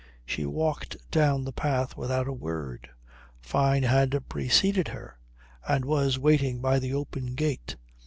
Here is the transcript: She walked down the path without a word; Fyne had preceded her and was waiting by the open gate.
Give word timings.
She 0.25 0.47
walked 0.47 0.97
down 1.11 1.43
the 1.43 1.51
path 1.51 1.95
without 1.95 2.27
a 2.27 2.33
word; 2.33 2.89
Fyne 3.39 3.83
had 3.83 4.27
preceded 4.27 4.87
her 4.87 5.19
and 5.69 5.85
was 5.85 6.17
waiting 6.17 6.59
by 6.59 6.79
the 6.79 6.91
open 6.91 7.35
gate. 7.35 7.75